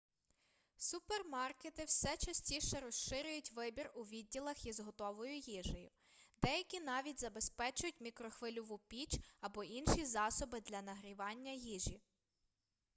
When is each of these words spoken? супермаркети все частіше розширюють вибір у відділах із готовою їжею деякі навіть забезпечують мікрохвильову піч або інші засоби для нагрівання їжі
супермаркети 0.77 1.83
все 1.85 2.17
частіше 2.17 2.79
розширюють 2.79 3.51
вибір 3.51 3.91
у 3.95 4.03
відділах 4.03 4.65
із 4.65 4.79
готовою 4.79 5.35
їжею 5.37 5.89
деякі 6.41 6.79
навіть 6.79 7.19
забезпечують 7.19 8.01
мікрохвильову 8.01 8.77
піч 8.87 9.19
або 9.41 9.63
інші 9.63 10.05
засоби 10.05 10.61
для 10.61 10.81
нагрівання 10.81 11.51
їжі 11.51 12.01